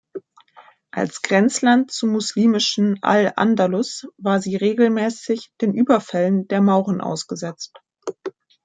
Als 0.89 1.21
Grenzland 1.21 1.91
zum 1.91 2.09
muslimischen 2.13 2.97
Al-Andalus 3.03 4.07
war 4.17 4.41
sie 4.41 4.55
regelmäßig 4.55 5.51
den 5.61 5.75
Überfällen 5.75 6.47
der 6.47 6.61
Mauren 6.61 7.01
ausgesetzt. 7.01 7.79